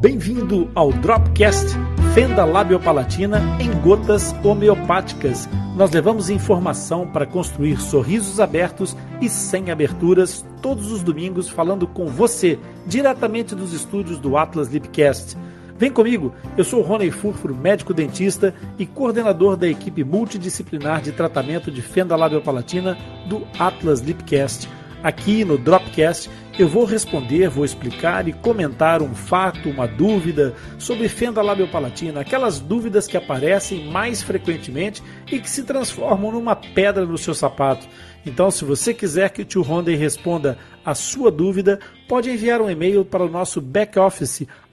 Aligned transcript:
Bem-vindo 0.00 0.70
ao 0.74 0.92
Dropcast 0.92 1.76
Fenda 2.16 2.46
Labiopalatina 2.46 3.42
em 3.60 3.70
gotas 3.82 4.34
homeopáticas. 4.42 5.46
Nós 5.76 5.90
levamos 5.90 6.30
informação 6.30 7.06
para 7.06 7.26
construir 7.26 7.78
sorrisos 7.78 8.40
abertos 8.40 8.96
e 9.20 9.28
sem 9.28 9.70
aberturas 9.70 10.42
todos 10.62 10.90
os 10.90 11.02
domingos 11.02 11.50
falando 11.50 11.86
com 11.86 12.06
você, 12.06 12.58
diretamente 12.86 13.54
dos 13.54 13.74
estúdios 13.74 14.18
do 14.18 14.36
Atlas 14.38 14.68
Lipcast. 14.68 15.36
Vem 15.78 15.90
comigo, 15.90 16.34
eu 16.56 16.64
sou 16.64 16.80
Rony 16.80 17.10
Furfuro, 17.10 17.54
médico 17.54 17.92
dentista 17.92 18.54
e 18.78 18.86
coordenador 18.86 19.58
da 19.58 19.68
equipe 19.68 20.02
multidisciplinar 20.02 21.02
de 21.02 21.12
tratamento 21.12 21.70
de 21.70 21.82
fenda 21.82 22.16
labiopalatina 22.16 22.96
do 23.28 23.46
Atlas 23.58 24.00
Lipcast. 24.00 24.70
Aqui 25.02 25.44
no 25.44 25.58
Dropcast 25.58 26.30
eu 26.58 26.66
vou 26.66 26.86
responder, 26.86 27.50
vou 27.50 27.66
explicar 27.66 28.26
e 28.26 28.32
comentar 28.32 29.02
um 29.02 29.14
fato, 29.14 29.68
uma 29.68 29.86
dúvida 29.86 30.54
sobre 30.78 31.06
fenda 31.06 31.42
labiopalatina, 31.42 32.22
aquelas 32.22 32.58
dúvidas 32.58 33.06
que 33.06 33.18
aparecem 33.18 33.90
mais 33.90 34.22
frequentemente 34.22 35.02
e 35.30 35.38
que 35.38 35.50
se 35.50 35.62
transformam 35.62 36.32
numa 36.32 36.56
pedra 36.56 37.04
no 37.04 37.18
seu 37.18 37.34
sapato. 37.34 37.86
Então, 38.24 38.50
se 38.50 38.64
você 38.64 38.94
quiser 38.94 39.28
que 39.28 39.42
o 39.42 39.44
tio 39.44 39.60
Honda 39.60 39.94
responda 39.94 40.56
a 40.82 40.94
sua 40.94 41.30
dúvida, 41.30 41.78
pode 42.08 42.30
enviar 42.30 42.62
um 42.62 42.70
e-mail 42.70 43.04
para 43.04 43.24
o 43.24 43.30
nosso 43.30 43.60
back 43.60 43.98
office 43.98 44.46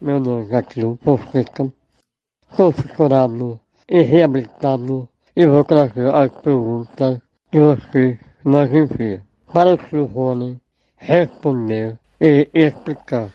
meu 0.00 0.20
nome 0.20 0.44
é 0.44 0.46
Zaqueu 0.46 0.98
Fonseca, 1.02 1.72
sou 2.56 2.70
fissurado 2.70 3.60
e 3.88 4.00
reabilitado 4.00 5.08
e 5.34 5.46
vou 5.46 5.64
trazer 5.64 6.14
as 6.14 6.30
perguntas 6.40 7.18
que 7.50 7.58
você 7.58 8.18
nos 8.44 8.72
envia 8.72 9.22
para 9.52 9.76
o 9.92 10.04
Rony 10.04 10.60
responder 10.96 11.98
e 12.20 12.48
explicar. 12.54 13.32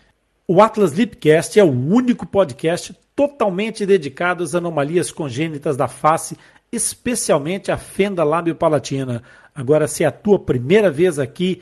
O 0.48 0.62
Atlas 0.62 0.94
Lipcast 0.94 1.60
é 1.60 1.64
o 1.64 1.72
único 1.72 2.26
podcast 2.26 2.98
totalmente 3.16 3.86
dedicado 3.86 4.44
às 4.44 4.56
anomalias 4.56 5.12
congênitas 5.12 5.76
da 5.76 5.88
face, 5.88 6.38
especialmente 6.72 7.72
a 7.72 7.78
fenda 7.78 8.24
lábio-palatina. 8.24 9.22
Agora, 9.54 9.88
se 9.88 10.04
é 10.04 10.08
a 10.08 10.12
tua 10.12 10.40
primeira 10.40 10.90
vez 10.90 11.20
aqui 11.20 11.62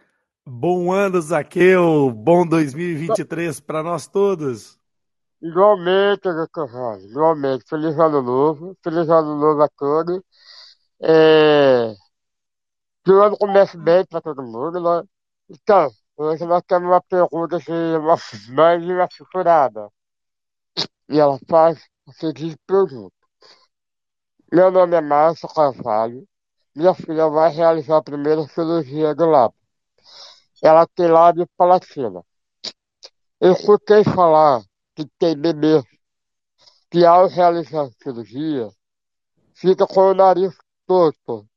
bom 0.45 0.91
ano, 0.91 1.21
Zaqueu, 1.21 2.11
bom 2.11 2.45
2023 2.45 3.59
para 3.59 3.83
nós 3.83 4.07
todos. 4.07 4.79
Igualmente. 5.41 6.27
Rosa, 6.55 7.07
igualmente. 7.07 7.65
Feliz 7.67 7.97
ano 7.99 8.21
novo, 8.21 8.77
feliz 8.83 9.09
ano 9.09 9.37
novo 9.37 9.63
a 9.63 9.69
todos. 9.69 10.21
É... 11.01 11.93
Que 13.03 13.11
o 13.11 13.23
ano 13.23 13.37
comece 13.37 13.77
bem 13.77 14.05
para 14.05 14.21
todo 14.21 14.43
mundo. 14.43 14.79
Né? 14.79 15.07
Então, 15.49 15.91
Hoje 16.23 16.45
nós 16.45 16.61
temos 16.67 16.87
uma 16.87 17.01
pergunta 17.01 17.57
de 17.57 17.71
uma 17.71 18.15
mãe 18.49 18.79
de 18.79 18.93
uma 18.93 19.07
figurada. 19.09 19.89
E 21.09 21.19
ela 21.19 21.39
faz 21.49 21.83
a 22.07 22.11
seguinte 22.13 22.57
pergunta. 22.67 23.15
Meu 24.53 24.69
nome 24.69 24.95
é 24.95 25.01
Márcia 25.01 25.49
Carvalho. 25.49 26.27
Minha 26.75 26.93
filha 26.93 27.27
vai 27.27 27.51
realizar 27.51 27.97
a 27.97 28.03
primeira 28.03 28.43
cirurgia 28.49 29.15
do 29.15 29.25
lábio. 29.25 29.57
Ela 30.61 30.85
tem 30.87 31.07
lábio 31.07 31.47
palatina. 31.57 32.23
Eu 33.39 33.53
escutei 33.53 34.03
falar 34.03 34.61
que 34.95 35.05
tem 35.17 35.35
bebê 35.35 35.81
que 36.91 37.05
ao 37.05 37.27
realizar 37.27 37.89
cirurgia 38.03 38.69
fica 39.55 39.87
com 39.87 40.11
o 40.11 40.13
nariz 40.13 40.55
torto. 40.85 41.47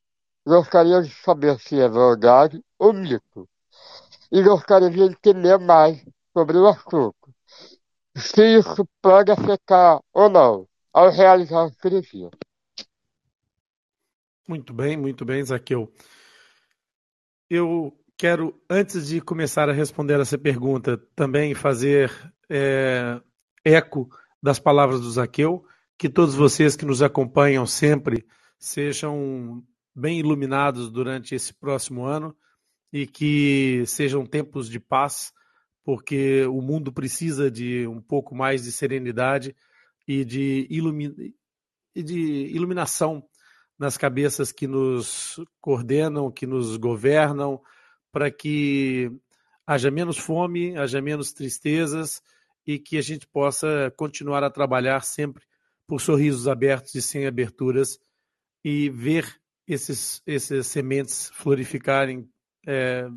Gostaria 0.47 1.03
de 1.03 1.11
saber 1.11 1.59
se 1.59 1.81
é 1.81 1.89
verdade 1.89 2.65
ou 2.79 2.93
mito 2.93 3.49
e 4.31 4.43
gostaria 4.43 4.91
de 4.91 5.01
entender 5.01 5.59
mais 5.59 6.03
sobre 6.33 6.57
o 6.57 6.67
assunto. 6.67 7.35
Se 8.17 8.59
isso 8.59 8.89
pode 9.03 9.31
afetar 9.31 10.01
ou 10.13 10.29
não 10.29 10.67
ao 10.93 11.11
realizar 11.11 11.65
a 11.65 11.71
cirurgia. 11.71 12.31
Muito 14.47 14.73
bem, 14.73 14.97
muito 14.97 15.25
bem, 15.25 15.45
Zaqueu. 15.45 15.93
Eu 17.51 17.93
quero, 18.17 18.61
antes 18.69 19.09
de 19.09 19.21
começar 19.21 19.69
a 19.69 19.73
responder 19.73 20.21
essa 20.21 20.39
pergunta, 20.39 20.97
também 21.15 21.55
fazer 21.55 22.11
é, 22.49 23.21
eco 23.65 24.09
das 24.43 24.59
palavras 24.59 25.01
do 25.01 25.11
Zaqueu, 25.11 25.65
que 25.99 26.09
todos 26.09 26.35
vocês 26.35 26.77
que 26.77 26.85
nos 26.85 27.03
acompanham 27.03 27.67
sempre 27.67 28.27
sejam 28.59 29.63
bem 29.95 30.19
iluminados 30.19 30.91
durante 30.91 31.35
esse 31.35 31.55
próximo 31.55 32.05
ano 32.05 32.37
e 32.93 33.07
que 33.07 33.85
sejam 33.87 34.27
tempos 34.27 34.69
de 34.69 34.79
paz, 34.79 35.33
porque 35.85 36.45
o 36.47 36.61
mundo 36.61 36.93
precisa 36.93 37.51
de 37.51 37.87
um 37.87 38.01
pouco 38.01 38.35
mais 38.35 38.65
de 38.65 38.73
serenidade 38.73 39.55
e 40.07 40.25
de, 40.25 40.67
ilumi 40.71 41.35
e 41.95 42.03
de 42.03 42.19
iluminação 42.55 43.25
nas 43.79 43.97
cabeças 43.97 44.53
que 44.53 44.67
nos 44.67 45.41
coordenam, 45.61 46.31
que 46.31 46.47
nos 46.47 46.77
governam, 46.77 47.61
para 48.15 48.31
que 48.31 49.11
haja 49.67 49.91
menos 49.91 50.17
fome, 50.17 50.79
haja 50.79 51.03
menos 51.03 51.33
tristezas 51.33 52.23
e 52.65 52.79
que 52.79 52.97
a 52.97 53.03
gente 53.03 53.27
possa 53.27 53.93
continuar 53.97 54.45
a 54.45 54.51
trabalhar 54.51 55.01
sempre 55.01 55.43
por 55.85 56.01
sorrisos 56.01 56.47
abertos 56.47 56.95
e 56.95 57.03
sem 57.03 57.27
aberturas 57.27 57.99
e 58.65 58.89
ver 58.89 59.27
esses, 59.67 60.23
esses 60.25 60.69
sementes 60.69 61.29
florificarem 61.35 62.31
é, 62.65 63.09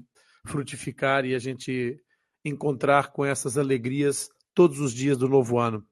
frutificar 0.43 1.25
e 1.25 1.35
a 1.35 1.39
gente 1.39 2.01
encontrar 2.43 3.11
com 3.11 3.23
essas 3.23 3.55
alegrias 3.55 4.31
todos 4.51 4.79
os 4.79 4.91
dias 4.91 5.15
do 5.15 5.29
novo 5.29 5.59
ano. 5.59 5.87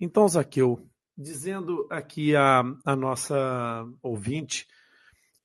Então, 0.00 0.26
Zaqueu, 0.26 0.84
dizendo 1.16 1.86
aqui 1.88 2.34
a, 2.34 2.64
a 2.84 2.96
nossa 2.96 3.86
ouvinte 4.02 4.66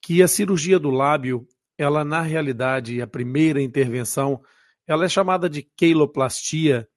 que 0.01 0.23
a 0.23 0.27
cirurgia 0.27 0.79
do 0.79 0.89
lábio, 0.89 1.47
ela 1.77 2.03
na 2.03 2.21
realidade, 2.21 3.01
a 3.01 3.07
primeira 3.07 3.61
intervenção, 3.61 4.41
ela 4.87 5.05
é 5.05 5.09
chamada 5.09 5.49
de 5.49 5.61
queiloplastia, 5.61 6.87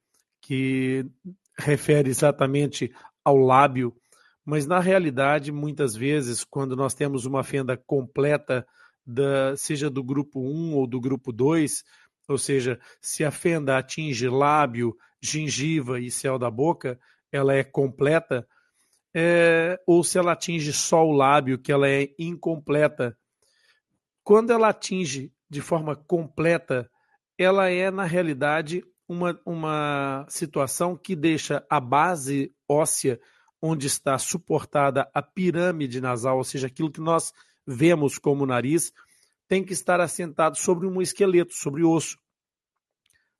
que 0.41 1.05
refere 1.59 2.11
exatamente 2.11 2.93
ao 3.25 3.37
lábio, 3.37 3.95
mas 4.45 4.67
na 4.67 4.79
realidade, 4.79 5.51
muitas 5.51 5.97
vezes, 5.97 6.45
quando 6.45 6.77
nós 6.77 6.95
temos 6.95 7.27
uma 7.27 7.43
fenda 7.43 7.77
completa 7.77 8.65
da, 9.05 9.57
seja 9.57 9.91
do 9.91 10.05
grupo 10.05 10.41
1 10.41 10.75
ou 10.75 10.87
do 10.87 11.01
grupo 11.01 11.33
2, 11.33 11.83
ou 12.29 12.39
seja, 12.39 12.79
se 13.01 13.25
a 13.25 13.31
fenda 13.31 13.77
atinge 13.77 14.29
lábio, 14.29 14.97
gengiva 15.21 16.01
e 16.01 16.11
céu 16.11 16.39
da 16.39 16.51
boca, 16.51 16.99
ela 17.33 17.55
é 17.55 17.65
completa, 17.65 18.47
é, 19.15 19.81
ou 19.87 20.05
se 20.05 20.19
ela 20.19 20.33
atinge 20.33 20.73
só 20.73 21.05
o 21.05 21.13
lábio, 21.13 21.59
que 21.59 21.73
ela 21.73 21.89
é 21.89 22.09
incompleta. 22.19 23.17
Quando 24.27 24.51
ela 24.51 24.71
atinge 24.71 25.33
de 25.49 25.61
forma 25.61 25.95
completa, 25.95 26.91
ela 27.39 27.71
é, 27.71 27.93
na 27.93 28.03
realidade, 28.03 28.83
uma, 29.09 29.41
uma 29.47 30.27
situação 30.29 30.97
que 30.97 31.15
deixa 31.15 31.65
a 31.71 31.79
base 31.79 32.53
óssea 32.69 33.21
onde 33.63 33.87
está 33.87 34.19
suportada 34.19 35.09
a 35.15 35.23
pirâmide 35.23 36.01
nasal, 36.01 36.39
ou 36.39 36.43
seja, 36.43 36.67
aquilo 36.67 36.91
que 36.91 37.01
nós 37.01 37.33
vemos 37.65 38.19
como 38.19 38.45
nariz, 38.45 38.93
tem 39.47 39.63
que 39.63 39.73
estar 39.73 40.01
assentado 40.01 40.59
sobre 40.59 40.89
um 40.89 41.01
esqueleto, 41.01 41.55
sobre 41.55 41.85
osso. 41.85 42.19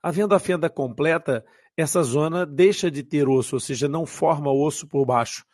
Havendo 0.01 0.37
a 0.37 0.39
fenda 0.39 0.71
completa, 0.71 1.45
essa 1.77 2.01
zona 2.05 2.47
deixa 2.47 2.93
de 2.93 3.03
ter 3.03 3.29
osso, 3.29 3.57
ou 3.57 3.61
seja, 3.61 3.89
não 3.89 4.07
forma 4.07 4.53
osso 4.53 4.87
por 4.87 5.05
baixo. 5.05 5.45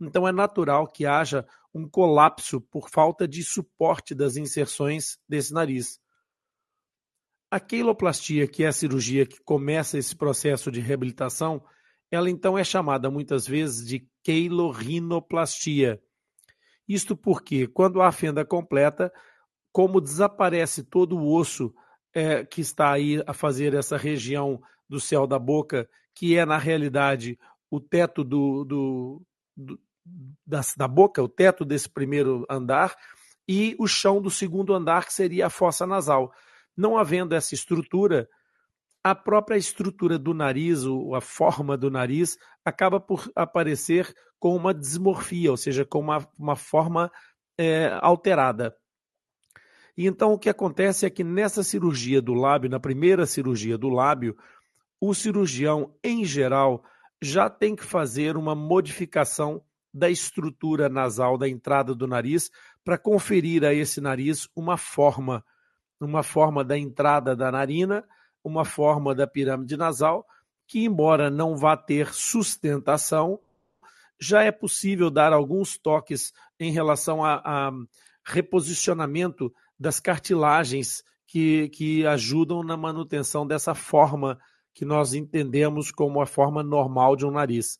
Então 0.00 0.26
é 0.26 0.32
natural 0.32 0.86
que 0.86 1.04
haja 1.04 1.46
um 1.74 1.88
colapso 1.88 2.60
por 2.60 2.88
falta 2.88 3.26
de 3.26 3.42
suporte 3.42 4.14
das 4.14 4.36
inserções 4.36 5.18
desse 5.28 5.52
nariz. 5.52 6.00
A 7.50 7.58
queiloplastia, 7.58 8.46
que 8.46 8.64
é 8.64 8.68
a 8.68 8.72
cirurgia 8.72 9.26
que 9.26 9.40
começa 9.42 9.98
esse 9.98 10.14
processo 10.14 10.70
de 10.70 10.80
reabilitação, 10.80 11.62
ela 12.10 12.30
então 12.30 12.58
é 12.58 12.64
chamada 12.64 13.10
muitas 13.10 13.46
vezes 13.46 13.86
de 13.86 14.08
queilorrinoplastia. 14.22 16.00
Isto 16.88 17.16
porque, 17.16 17.68
quando 17.68 18.02
há 18.02 18.10
fenda 18.10 18.44
completa, 18.44 19.12
como 19.72 20.00
desaparece 20.00 20.82
todo 20.82 21.16
o 21.16 21.32
osso 21.32 21.72
é, 22.12 22.44
que 22.44 22.60
está 22.60 22.92
aí 22.92 23.22
a 23.26 23.32
fazer 23.32 23.74
essa 23.74 23.96
região 23.96 24.60
do 24.88 25.00
céu 25.00 25.26
da 25.26 25.38
boca, 25.38 25.88
que 26.14 26.36
é 26.36 26.44
na 26.44 26.58
realidade 26.58 27.38
o 27.70 27.80
teto 27.80 28.24
do, 28.24 28.64
do, 28.64 29.22
do 29.56 29.80
da, 30.46 30.60
da 30.76 30.88
boca, 30.88 31.22
o 31.22 31.28
teto 31.28 31.64
desse 31.64 31.88
primeiro 31.88 32.46
andar, 32.48 32.94
e 33.48 33.74
o 33.78 33.86
chão 33.86 34.20
do 34.20 34.30
segundo 34.30 34.74
andar, 34.74 35.06
que 35.06 35.12
seria 35.12 35.46
a 35.46 35.50
fossa 35.50 35.86
nasal. 35.86 36.32
Não 36.76 36.96
havendo 36.96 37.34
essa 37.34 37.54
estrutura, 37.54 38.28
a 39.02 39.14
própria 39.14 39.56
estrutura 39.56 40.18
do 40.18 40.32
nariz, 40.34 40.82
a 41.16 41.20
forma 41.20 41.76
do 41.76 41.90
nariz, 41.90 42.38
acaba 42.64 43.00
por 43.00 43.30
aparecer 43.34 44.14
com 44.38 44.54
uma 44.54 44.72
dismorfia, 44.72 45.50
ou 45.50 45.56
seja, 45.56 45.84
com 45.84 46.00
uma, 46.00 46.26
uma 46.38 46.56
forma 46.56 47.10
é, 47.58 47.98
alterada. 48.00 48.74
E 49.96 50.06
então 50.06 50.32
o 50.32 50.38
que 50.38 50.48
acontece 50.48 51.04
é 51.04 51.10
que 51.10 51.24
nessa 51.24 51.62
cirurgia 51.62 52.22
do 52.22 52.32
lábio, 52.32 52.70
na 52.70 52.80
primeira 52.80 53.26
cirurgia 53.26 53.76
do 53.76 53.88
lábio, 53.88 54.36
o 55.00 55.14
cirurgião, 55.14 55.94
em 56.02 56.24
geral, 56.24 56.84
já 57.20 57.50
tem 57.50 57.74
que 57.76 57.84
fazer 57.84 58.36
uma 58.36 58.54
modificação 58.54 59.62
da 59.92 60.08
estrutura 60.08 60.88
nasal 60.88 61.36
da 61.36 61.48
entrada 61.48 61.94
do 61.94 62.06
nariz 62.06 62.50
para 62.84 62.98
conferir 62.98 63.64
a 63.64 63.74
esse 63.74 64.00
nariz 64.00 64.48
uma 64.54 64.76
forma, 64.76 65.44
uma 66.00 66.22
forma 66.22 66.64
da 66.64 66.78
entrada 66.78 67.34
da 67.34 67.50
narina, 67.50 68.04
uma 68.42 68.64
forma 68.64 69.14
da 69.14 69.26
pirâmide 69.26 69.76
nasal, 69.76 70.26
que 70.66 70.84
embora 70.84 71.28
não 71.28 71.56
vá 71.56 71.76
ter 71.76 72.12
sustentação, 72.12 73.40
já 74.18 74.42
é 74.42 74.52
possível 74.52 75.10
dar 75.10 75.32
alguns 75.32 75.76
toques 75.76 76.32
em 76.58 76.70
relação 76.70 77.24
a, 77.24 77.40
a 77.44 77.72
reposicionamento 78.24 79.52
das 79.78 79.98
cartilagens 79.98 81.02
que, 81.26 81.68
que 81.70 82.06
ajudam 82.06 82.62
na 82.62 82.76
manutenção 82.76 83.46
dessa 83.46 83.74
forma 83.74 84.38
que 84.74 84.84
nós 84.84 85.14
entendemos 85.14 85.90
como 85.90 86.20
a 86.20 86.26
forma 86.26 86.62
normal 86.62 87.16
de 87.16 87.26
um 87.26 87.30
nariz. 87.30 87.78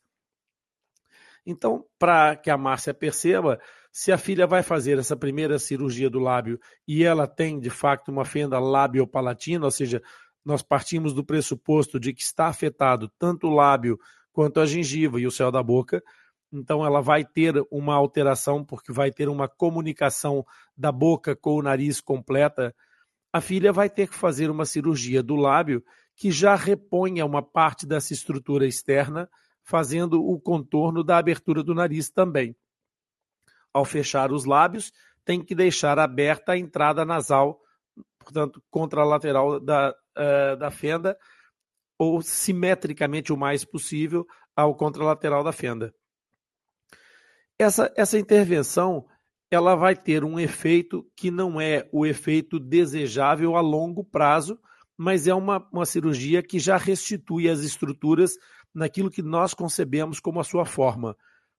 Então, 1.46 1.84
para 1.98 2.36
que 2.36 2.50
a 2.50 2.56
Márcia 2.56 2.92
perceba, 2.92 3.58
se 3.92 4.12
a 4.12 4.18
filha 4.18 4.46
vai 4.46 4.62
fazer 4.62 4.98
essa 4.98 5.16
primeira 5.16 5.58
cirurgia 5.58 6.08
do 6.08 6.20
lábio 6.20 6.60
e 6.86 7.04
ela 7.04 7.26
tem, 7.26 7.58
de 7.58 7.70
fato, 7.70 8.10
uma 8.10 8.24
fenda 8.24 8.58
labiopalatina, 8.58 9.64
ou 9.64 9.70
seja, 9.70 10.02
nós 10.44 10.62
partimos 10.62 11.12
do 11.12 11.24
pressuposto 11.24 11.98
de 11.98 12.12
que 12.12 12.22
está 12.22 12.46
afetado 12.46 13.10
tanto 13.18 13.48
o 13.48 13.54
lábio 13.54 13.98
quanto 14.32 14.60
a 14.60 14.66
gengiva 14.66 15.20
e 15.20 15.26
o 15.26 15.30
céu 15.30 15.50
da 15.50 15.62
boca, 15.62 16.02
então 16.52 16.84
ela 16.84 17.00
vai 17.00 17.24
ter 17.24 17.54
uma 17.70 17.94
alteração 17.94 18.64
porque 18.64 18.92
vai 18.92 19.10
ter 19.10 19.28
uma 19.28 19.48
comunicação 19.48 20.44
da 20.76 20.90
boca 20.90 21.36
com 21.36 21.54
o 21.54 21.62
nariz 21.62 22.00
completa. 22.00 22.74
A 23.32 23.40
filha 23.40 23.72
vai 23.72 23.88
ter 23.88 24.08
que 24.08 24.16
fazer 24.16 24.50
uma 24.50 24.64
cirurgia 24.64 25.22
do 25.22 25.36
lábio 25.36 25.84
que 26.16 26.30
já 26.30 26.54
reponha 26.54 27.24
uma 27.24 27.42
parte 27.42 27.86
dessa 27.86 28.12
estrutura 28.12 28.66
externa 28.66 29.28
fazendo 29.70 30.20
o 30.20 30.40
contorno 30.40 31.04
da 31.04 31.16
abertura 31.16 31.62
do 31.62 31.72
nariz 31.72 32.10
também. 32.10 32.56
Ao 33.72 33.84
fechar 33.84 34.32
os 34.32 34.44
lábios, 34.44 34.92
tem 35.24 35.40
que 35.40 35.54
deixar 35.54 35.96
aberta 35.96 36.52
a 36.52 36.58
entrada 36.58 37.04
nasal, 37.04 37.60
portanto, 38.18 38.60
contralateral 38.68 39.60
da, 39.60 39.94
uh, 40.18 40.56
da 40.56 40.72
fenda, 40.72 41.16
ou 41.96 42.20
simetricamente 42.20 43.32
o 43.32 43.36
mais 43.36 43.64
possível 43.64 44.26
ao 44.56 44.74
contralateral 44.74 45.44
da 45.44 45.52
fenda. 45.52 45.94
Essa, 47.56 47.92
essa 47.96 48.18
intervenção 48.18 49.06
ela 49.52 49.76
vai 49.76 49.94
ter 49.94 50.24
um 50.24 50.38
efeito 50.38 51.06
que 51.16 51.30
não 51.30 51.60
é 51.60 51.88
o 51.92 52.04
efeito 52.04 52.58
desejável 52.58 53.54
a 53.54 53.60
longo 53.60 54.02
prazo, 54.02 54.58
mas 54.96 55.28
é 55.28 55.34
uma, 55.34 55.64
uma 55.72 55.86
cirurgia 55.86 56.42
que 56.42 56.58
já 56.58 56.76
restitui 56.76 57.48
as 57.48 57.60
estruturas 57.60 58.36
naquilo 58.74 59.10
que 59.10 59.22
nós 59.22 59.54
concebemos 59.54 60.20
como 60.20 60.40
a 60.40 60.44
sua 60.44 60.64
forma. 60.64 61.16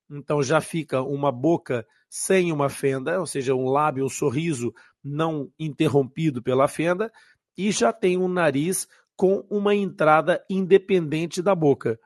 Então 0.09 0.43
já 0.43 0.59
fica 0.59 1.01
uma 1.01 1.31
boca 1.31 1.85
sem 2.09 2.51
uma 2.51 2.69
fenda, 2.69 3.19
ou 3.19 3.25
seja, 3.25 3.55
um 3.55 3.69
lábio, 3.69 4.05
um 4.05 4.09
sorriso 4.09 4.73
não 5.03 5.49
interrompido 5.57 6.41
pela 6.41 6.67
fenda, 6.67 7.11
e 7.57 7.71
já 7.71 7.93
tem 7.93 8.17
um 8.17 8.27
nariz 8.27 8.87
com 9.15 9.45
uma 9.49 9.73
entrada 9.73 10.43
independente 10.49 11.41
da 11.41 11.55
boca. 11.55 11.99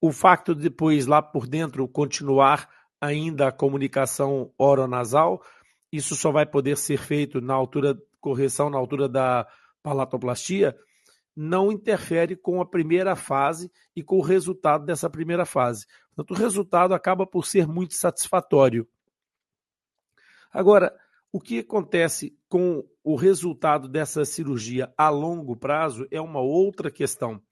O 0.00 0.12
facto 0.12 0.54
de 0.54 0.62
depois 0.62 1.06
lá 1.06 1.20
por 1.20 1.46
dentro 1.46 1.86
continuar 1.86 2.68
ainda 3.00 3.48
a 3.48 3.52
comunicação 3.52 4.52
oronasal, 4.56 5.42
isso 5.92 6.16
só 6.16 6.32
vai 6.32 6.46
poder 6.46 6.76
ser 6.76 6.98
feito 6.98 7.40
na 7.40 7.54
altura 7.54 7.98
correção 8.22 8.70
na 8.70 8.78
altura 8.78 9.08
da 9.08 9.46
palatoplastia, 9.82 10.76
não 11.34 11.72
interfere 11.72 12.36
com 12.36 12.60
a 12.60 12.66
primeira 12.66 13.16
fase 13.16 13.70
e 13.96 14.02
com 14.02 14.18
o 14.18 14.22
resultado 14.22 14.84
dessa 14.84 15.08
primeira 15.08 15.44
fase. 15.44 15.86
Portanto, 16.14 16.30
o 16.32 16.42
resultado 16.42 16.94
acaba 16.94 17.26
por 17.26 17.46
ser 17.46 17.66
muito 17.66 17.94
satisfatório. 17.94 18.86
Agora, 20.52 20.94
o 21.32 21.40
que 21.40 21.60
acontece 21.60 22.36
com 22.48 22.86
o 23.02 23.16
resultado 23.16 23.88
dessa 23.88 24.24
cirurgia 24.24 24.92
a 24.96 25.08
longo 25.08 25.56
prazo 25.56 26.06
é 26.10 26.20
uma 26.20 26.40
outra 26.40 26.90
questão. 26.90 27.42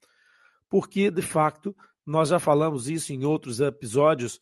Porque, 0.69 1.09
de 1.09 1.21
fato, 1.23 1.75
nós 2.05 2.29
já 2.29 2.39
falamos 2.39 2.87
isso 2.87 3.11
em 3.11 3.25
outros 3.25 3.59
episódios, 3.59 4.39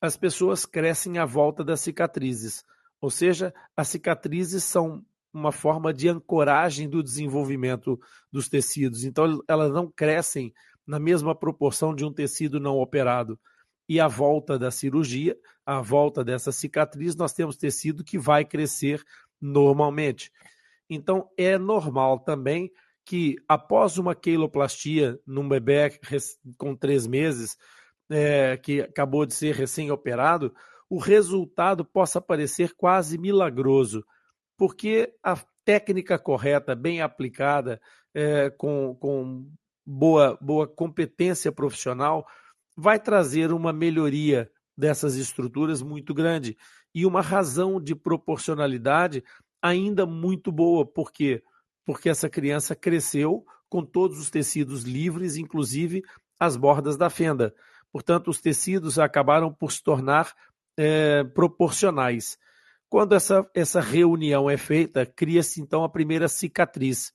as 0.00 0.16
pessoas 0.16 0.66
crescem 0.66 1.18
à 1.18 1.24
volta 1.24 1.62
das 1.62 1.80
cicatrizes. 1.80 2.64
Ou 3.00 3.10
seja, 3.10 3.54
as 3.76 3.88
cicatrizes 3.88 4.64
são 4.64 5.04
uma 5.32 5.52
forma 5.52 5.92
de 5.92 6.08
ancoragem 6.08 6.88
do 6.88 7.02
desenvolvimento 7.02 7.98
dos 8.32 8.48
tecidos. 8.48 9.04
Então, 9.04 9.40
elas 9.48 9.72
não 9.72 9.90
crescem 9.90 10.52
na 10.86 10.98
mesma 10.98 11.34
proporção 11.34 11.94
de 11.94 12.04
um 12.04 12.12
tecido 12.12 12.58
não 12.58 12.78
operado. 12.78 13.38
E 13.88 14.00
à 14.00 14.08
volta 14.08 14.58
da 14.58 14.70
cirurgia, 14.70 15.36
à 15.64 15.80
volta 15.80 16.24
dessa 16.24 16.52
cicatriz, 16.52 17.14
nós 17.16 17.32
temos 17.32 17.56
tecido 17.56 18.04
que 18.04 18.18
vai 18.18 18.44
crescer 18.44 19.02
normalmente. 19.40 20.30
Então, 20.88 21.28
é 21.36 21.56
normal 21.56 22.20
também 22.20 22.70
que, 23.04 23.36
após 23.48 23.98
uma 23.98 24.14
queiloplastia 24.14 25.18
num 25.26 25.48
bebê 25.48 25.98
com 26.58 26.74
três 26.74 27.06
meses, 27.06 27.56
é, 28.10 28.56
que 28.56 28.80
acabou 28.80 29.24
de 29.24 29.34
ser 29.34 29.54
recém-operado, 29.54 30.52
o 30.88 30.98
resultado 30.98 31.84
possa 31.84 32.20
parecer 32.20 32.74
quase 32.76 33.16
milagroso 33.16 34.04
porque 34.60 35.10
a 35.22 35.38
técnica 35.64 36.18
correta, 36.18 36.74
bem 36.74 37.00
aplicada, 37.00 37.80
é, 38.12 38.50
com, 38.50 38.94
com 38.94 39.50
boa, 39.86 40.36
boa 40.38 40.68
competência 40.68 41.50
profissional, 41.50 42.26
vai 42.76 43.00
trazer 43.00 43.52
uma 43.52 43.72
melhoria 43.72 44.50
dessas 44.76 45.16
estruturas 45.16 45.80
muito 45.80 46.12
grande 46.12 46.58
e 46.94 47.06
uma 47.06 47.22
razão 47.22 47.80
de 47.80 47.94
proporcionalidade 47.94 49.24
ainda 49.62 50.04
muito 50.04 50.52
boa. 50.52 50.84
Por 50.84 51.10
quê? 51.10 51.42
Porque 51.82 52.10
essa 52.10 52.28
criança 52.28 52.76
cresceu 52.76 53.46
com 53.66 53.82
todos 53.82 54.20
os 54.20 54.28
tecidos 54.28 54.82
livres, 54.82 55.38
inclusive 55.38 56.02
as 56.38 56.54
bordas 56.54 56.98
da 56.98 57.08
fenda. 57.08 57.54
Portanto, 57.90 58.28
os 58.28 58.42
tecidos 58.42 58.98
acabaram 58.98 59.50
por 59.54 59.72
se 59.72 59.82
tornar 59.82 60.34
é, 60.76 61.24
proporcionais. 61.24 62.36
Quando 62.90 63.14
essa, 63.14 63.48
essa 63.54 63.80
reunião 63.80 64.50
é 64.50 64.56
feita, 64.56 65.06
cria-se 65.06 65.62
então 65.62 65.84
a 65.84 65.88
primeira 65.88 66.28
cicatriz. 66.28 67.14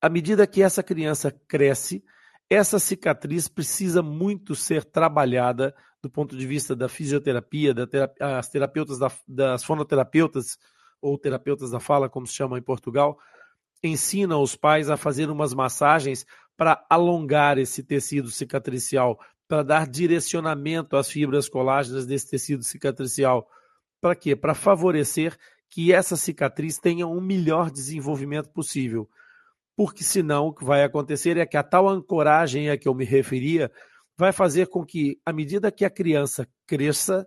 À 0.00 0.10
medida 0.10 0.46
que 0.46 0.62
essa 0.62 0.82
criança 0.82 1.32
cresce, 1.48 2.04
essa 2.50 2.78
cicatriz 2.78 3.48
precisa 3.48 4.02
muito 4.02 4.54
ser 4.54 4.84
trabalhada 4.84 5.74
do 6.02 6.10
ponto 6.10 6.36
de 6.36 6.46
vista 6.46 6.76
da 6.76 6.90
fisioterapia, 6.90 7.72
da 7.72 7.86
terapia, 7.86 8.38
as 8.38 8.48
terapeutas 8.50 8.98
da, 8.98 9.10
das 9.26 9.64
fonoterapeutas 9.64 10.58
ou 11.00 11.18
terapeutas 11.18 11.70
da 11.70 11.80
fala, 11.80 12.08
como 12.08 12.26
se 12.26 12.34
chama 12.34 12.58
em 12.58 12.62
Portugal, 12.62 13.18
ensinam 13.82 14.42
os 14.42 14.54
pais 14.54 14.90
a 14.90 14.96
fazer 14.98 15.30
umas 15.30 15.54
massagens 15.54 16.26
para 16.54 16.84
alongar 16.90 17.56
esse 17.56 17.82
tecido 17.82 18.30
cicatricial, 18.30 19.18
para 19.48 19.62
dar 19.62 19.88
direcionamento 19.88 20.96
às 20.96 21.10
fibras 21.10 21.48
colágenas 21.48 22.06
desse 22.06 22.28
tecido 22.28 22.62
cicatricial. 22.62 23.48
Para 24.00 24.14
quê? 24.14 24.36
Para 24.36 24.54
favorecer 24.54 25.36
que 25.68 25.92
essa 25.92 26.16
cicatriz 26.16 26.78
tenha 26.78 27.06
um 27.06 27.20
melhor 27.20 27.70
desenvolvimento 27.70 28.50
possível. 28.50 29.08
porque 29.78 30.02
senão 30.02 30.48
o 30.48 30.52
que 30.52 30.64
vai 30.64 30.82
acontecer 30.82 31.36
é 31.36 31.46
que 31.46 31.56
a 31.56 31.62
tal 31.62 31.88
ancoragem 31.88 32.68
a 32.68 32.76
que 32.76 32.88
eu 32.88 32.94
me 32.94 33.04
referia 33.04 33.70
vai 34.16 34.32
fazer 34.32 34.66
com 34.66 34.84
que, 34.84 35.20
à 35.24 35.32
medida 35.32 35.70
que 35.70 35.84
a 35.84 35.90
criança 35.90 36.48
cresça, 36.66 37.24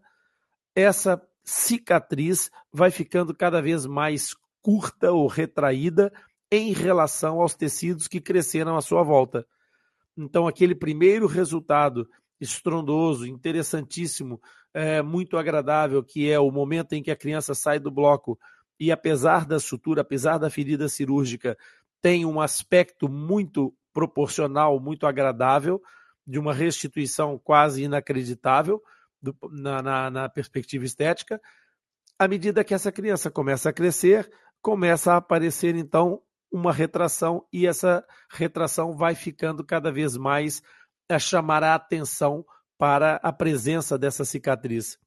essa 0.76 1.22
cicatriz 1.46 2.52
vai 2.70 2.92
ficando 2.92 3.34
cada 3.34 3.62
vez 3.62 3.86
mais 3.86 4.36
curta 4.62 5.14
ou 5.14 5.28
retraída 5.28 6.12
em 6.52 6.74
relação 6.74 7.40
aos 7.40 7.56
tecidos 7.56 8.10
que 8.10 8.20
cresceram 8.20 8.76
à 8.76 8.82
sua 8.82 9.02
volta. 9.02 9.48
Então, 10.18 10.46
aquele 10.46 10.76
primeiro 10.76 11.28
resultado 11.28 12.06
estrondoso, 12.38 13.26
interessantíssimo, 13.26 14.42
é, 14.74 15.02
muito 15.02 15.38
agradável, 15.38 16.04
que 16.04 16.30
é 16.30 16.40
o 16.40 16.52
momento 16.52 16.94
em 16.94 17.04
que 17.04 17.12
a 17.12 17.16
criança 17.16 17.54
sai 17.54 17.80
do 17.80 17.92
bloco 17.92 18.40
e, 18.80 18.92
apesar 18.92 19.46
da 19.46 19.60
sutura, 19.60 20.02
apesar 20.02 20.38
da 20.38 20.50
ferida 20.50 20.88
cirúrgica, 20.90 21.58
tem 22.02 22.26
um 22.26 22.42
aspecto 22.42 23.08
muito 23.08 23.74
proporcional, 23.94 24.80
muito 24.80 25.06
agradável, 25.06 25.82
de 26.26 26.40
uma 26.40 26.54
restituição 26.54 27.38
quase 27.38 27.84
inacreditável 27.84 28.82
do, 29.22 29.36
na, 29.52 29.82
na, 29.82 30.10
na 30.10 30.30
perspectiva 30.30 30.86
estética. 30.86 31.40
À 32.18 32.28
medida 32.28 32.64
que 32.64 32.74
essa 32.74 32.92
criança 32.92 33.30
começa 33.30 33.70
a 33.70 33.74
crescer, 33.74 34.32
começa 34.62 35.14
a 35.14 35.18
aparecer 35.18 35.76
então 35.76 36.22
uma 36.52 36.72
retração 36.72 37.46
e 37.52 37.66
essa 37.66 38.06
retração 38.30 38.96
vai 38.96 39.16
ficando 39.16 39.64
cada 39.64 39.92
vez 39.92 40.18
mais 40.18 40.62
a 41.10 41.18
chamar 41.18 41.64
a 41.64 41.76
atenção 41.76 42.46
para 42.82 43.18
a 43.18 43.32
presença 43.32 43.96
dessa 43.96 44.26
cicatriz. 44.26 44.98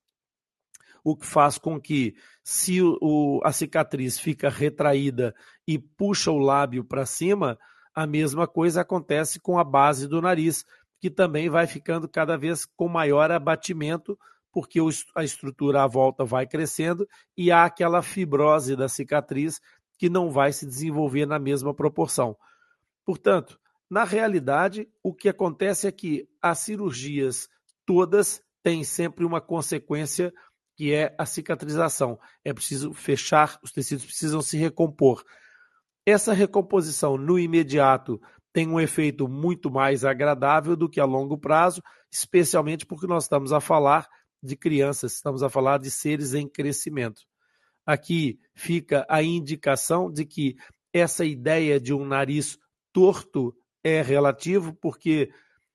O 1.03 1.17
que 1.17 1.27
faz 1.27 1.59
com 1.59 1.81
que, 1.81 2.15
se 2.45 2.81
o, 2.81 3.41
a 3.43 3.51
cicatriz 3.51 4.17
fica 4.17 4.49
retraída 4.49 5.35
e 5.67 5.77
puxa 5.77 6.31
o 6.31 6.39
lábio 6.39 6.85
para 6.85 7.05
cima, 7.05 7.59
a 7.93 8.07
mesma 8.07 8.47
coisa 8.47 8.83
acontece 8.83 9.41
com 9.41 9.59
a 9.59 9.65
base 9.65 10.07
do 10.07 10.23
nariz, 10.23 10.65
que 11.01 11.11
também 11.11 11.49
vai 11.51 11.67
ficando 11.67 12.09
cada 12.09 12.39
vez 12.39 12.65
com 12.65 12.87
maior 12.87 13.33
abatimento, 13.33 14.17
porque 14.53 14.79
a 15.17 15.25
estrutura 15.25 15.83
à 15.83 15.89
volta 15.89 16.25
vai 16.25 16.47
crescendo 16.47 17.09
e 17.37 17.51
há 17.51 17.65
aquela 17.65 18.03
fibrose 18.03 18.77
da 18.77 18.89
cicatriz 18.89 19.61
que 19.99 20.09
não 20.09 20.31
vai 20.31 20.53
se 20.53 20.65
desenvolver 20.65 21.27
na 21.27 21.41
mesma 21.41 21.75
proporção. 21.75 22.37
Portanto, 23.05 23.59
na 23.91 24.05
realidade, 24.05 24.89
o 25.03 25.13
que 25.13 25.29
acontece 25.29 25.89
é 25.89 25.93
que 25.93 26.29
as 26.41 26.61
cirurgias 26.61 27.49
todas 27.87 28.43
têm 28.63 28.83
sempre 28.85 29.25
uma 29.25 29.41
consequência 29.41 30.33
que 30.77 30.93
é 30.93 31.15
a 31.19 31.25
cicatrização. 31.25 32.19
É 32.45 32.53
preciso 32.53 32.93
fechar, 32.93 33.59
os 33.63 33.71
tecidos 33.71 34.05
precisam 34.05 34.43
se 34.43 34.57
recompor. 34.57 35.23
Essa 36.07 36.33
recomposição 36.33 37.17
no 37.17 37.39
imediato 37.39 38.21
tem 38.53 38.69
um 38.69 38.81
efeito 38.81 39.29
muito 39.29 39.71
mais 39.71 40.05
agradável 40.05 40.77
do 40.77 40.89
que 40.89 41.01
a 41.01 41.05
longo 41.05 41.39
prazo, 41.39 41.83
especialmente 42.11 42.87
porque 42.87 43.07
nós 43.07 43.25
estamos 43.25 43.53
a 43.53 43.61
falar 43.61 44.09
de 44.43 44.57
crianças, 44.57 45.15
estamos 45.15 45.43
a 45.43 45.49
falar 45.49 45.79
de 45.79 45.91
seres 45.91 46.35
em 46.35 46.49
crescimento. 46.49 47.23
Aqui 47.87 48.39
fica 48.55 49.07
a 49.09 49.23
indicação 49.23 50.11
de 50.11 50.25
que 50.25 50.57
essa 50.93 51.25
ideia 51.25 51.81
de 51.81 51.93
um 51.93 52.05
nariz 52.05 52.59
torto 52.93 53.55
é 53.83 54.01
relativo, 54.01 54.73
porque 54.75 55.31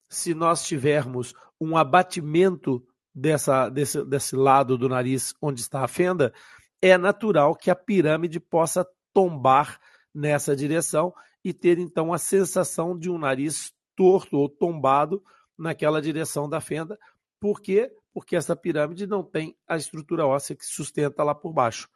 se 0.08 0.34
nós 0.34 0.66
tivermos 0.66 1.34
um 1.60 1.76
abatimento 1.78 2.84
dessa, 3.14 3.70
desse, 3.70 4.04
desse 4.06 4.36
lado 4.36 4.78
do 4.78 4.88
nariz 4.88 5.34
onde 5.42 5.62
está 5.62 5.84
a 5.84 5.88
fenda, 5.88 6.34
é 6.82 6.98
natural 6.98 7.56
que 7.56 7.70
a 7.70 7.76
pirâmide 7.76 8.40
possa 8.40 8.88
tombar 9.14 9.80
nessa 10.14 10.56
direção 10.56 11.14
e 11.44 11.54
ter 11.54 11.78
então 11.78 12.14
a 12.14 12.18
sensação 12.18 12.98
de 12.98 13.10
um 13.10 13.18
nariz 13.18 13.74
torto 13.96 14.38
ou 14.38 14.48
tombado 14.48 15.22
naquela 15.58 16.02
direção 16.02 16.48
da 16.48 16.62
fenda. 16.62 16.98
Por 17.40 17.62
quê? 17.62 17.92
Porque 18.14 18.36
essa 18.36 18.56
pirâmide 18.56 19.06
não 19.06 19.24
tem 19.24 19.56
a 19.68 19.76
estrutura 19.76 20.26
óssea 20.26 20.56
que 20.56 20.66
sustenta 20.66 21.24
lá 21.24 21.36
por 21.36 21.54
baixo. 21.54 21.90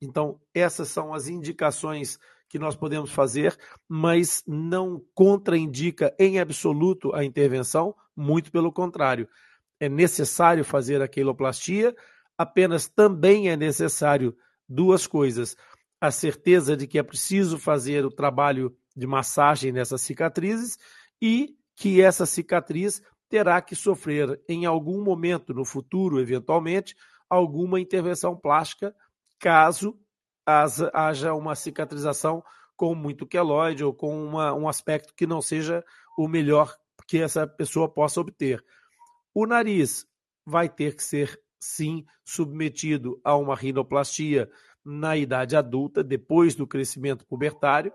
Então, 0.00 0.40
essas 0.54 0.88
são 0.88 1.12
as 1.12 1.28
indicações 1.28 2.18
que 2.48 2.58
nós 2.58 2.74
podemos 2.74 3.10
fazer, 3.12 3.56
mas 3.88 4.42
não 4.46 5.00
contraindica 5.14 6.14
em 6.18 6.40
absoluto 6.40 7.14
a 7.14 7.24
intervenção, 7.24 7.94
muito 8.20 8.52
pelo 8.52 8.70
contrário. 8.70 9.28
É 9.78 9.88
necessário 9.88 10.64
fazer 10.64 11.00
a 11.00 11.08
queloplastia, 11.08 11.96
apenas 12.36 12.86
também 12.86 13.48
é 13.48 13.56
necessário 13.56 14.36
duas 14.68 15.06
coisas: 15.06 15.56
a 16.00 16.10
certeza 16.10 16.76
de 16.76 16.86
que 16.86 16.98
é 16.98 17.02
preciso 17.02 17.58
fazer 17.58 18.04
o 18.04 18.10
trabalho 18.10 18.76
de 18.94 19.06
massagem 19.06 19.72
nessas 19.72 20.02
cicatrizes 20.02 20.78
e 21.20 21.56
que 21.74 22.02
essa 22.02 22.26
cicatriz 22.26 23.02
terá 23.28 23.60
que 23.62 23.74
sofrer 23.74 24.40
em 24.48 24.66
algum 24.66 25.02
momento 25.02 25.54
no 25.54 25.64
futuro, 25.64 26.20
eventualmente, 26.20 26.94
alguma 27.28 27.80
intervenção 27.80 28.36
plástica, 28.36 28.94
caso 29.38 29.98
haja 30.92 31.32
uma 31.32 31.54
cicatrização 31.54 32.42
com 32.76 32.94
muito 32.94 33.26
queloide 33.26 33.84
ou 33.84 33.94
com 33.94 34.24
uma, 34.24 34.52
um 34.52 34.68
aspecto 34.68 35.14
que 35.14 35.26
não 35.26 35.40
seja 35.40 35.84
o 36.18 36.26
melhor 36.26 36.74
que 37.10 37.18
essa 37.18 37.44
pessoa 37.44 37.88
possa 37.88 38.20
obter. 38.20 38.64
O 39.34 39.44
nariz 39.44 40.06
vai 40.46 40.68
ter 40.68 40.94
que 40.94 41.02
ser, 41.02 41.42
sim, 41.58 42.06
submetido 42.24 43.20
a 43.24 43.34
uma 43.34 43.56
rinoplastia 43.56 44.48
na 44.84 45.16
idade 45.16 45.56
adulta, 45.56 46.04
depois 46.04 46.54
do 46.54 46.68
crescimento 46.68 47.26
pubertário, 47.26 47.92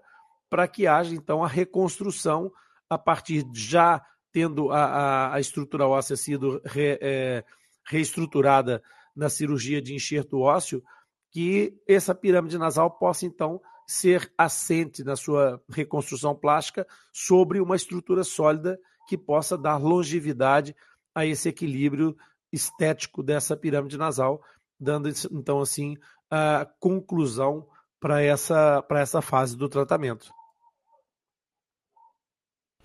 para 0.50 0.68
que 0.68 0.86
haja, 0.86 1.16
então, 1.16 1.42
a 1.42 1.48
reconstrução 1.48 2.52
a 2.90 2.98
partir 2.98 3.44
de 3.44 3.58
já 3.58 4.06
tendo 4.34 4.70
a, 4.70 4.84
a, 4.84 5.36
a 5.36 5.40
estrutura 5.40 5.88
óssea 5.88 6.18
sido 6.18 6.62
re, 6.66 7.00
é, 7.02 7.46
reestruturada 7.88 8.84
na 9.16 9.30
cirurgia 9.30 9.82
de 9.82 9.96
enxerto 9.96 10.42
ósseo, 10.42 10.84
que 11.32 11.74
essa 11.88 12.14
pirâmide 12.14 12.58
nasal 12.58 12.92
possa 12.92 13.26
então 13.26 13.62
ser 13.88 14.30
assente 14.38 15.06
na 15.06 15.16
sua 15.16 15.64
reconstrução 15.70 16.36
plástica 16.36 16.86
sobre 17.14 17.62
uma 17.62 17.78
estrutura 17.78 18.26
sólida 18.26 18.78
que 19.08 19.18
possa 19.18 19.58
dar 19.58 19.78
longevidade 19.78 20.76
a 21.14 21.26
esse 21.26 21.50
equilíbrio 21.50 22.16
estético 22.52 23.24
dessa 23.24 23.56
pirâmide 23.56 23.98
nasal, 23.98 24.42
dando 24.80 25.10
então 25.32 25.60
assim 25.60 25.98
a 26.30 26.68
conclusão 26.80 27.68
para 28.00 28.22
essa, 28.22 28.82
para 28.84 29.00
essa 29.00 29.22
fase 29.22 29.56
do 29.56 29.70
tratamento. 29.70 30.32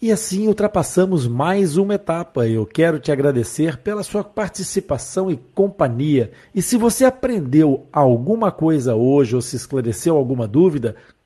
E 0.02 0.10
assim 0.10 0.48
ultrapassamos 0.48 1.26
mais 1.26 1.76
uma 1.76 1.96
etapa. 1.96 2.48
Eu 2.48 2.64
quero 2.64 2.98
te 2.98 3.12
agradecer 3.12 3.76
pela 3.82 4.02
sua 4.02 4.24
participação 4.24 5.30
e 5.30 5.36
companhia. 5.36 6.32
E 6.54 6.62
se 6.62 6.78
você 6.78 7.04
aprendeu 7.04 7.86
alguma 7.92 8.50
coisa 8.50 8.94
hoje 8.94 9.36
ou 9.36 9.42
se 9.42 9.56
esclareceu 9.56 10.16
alguma 10.16 10.48
dúvida, 10.48 10.96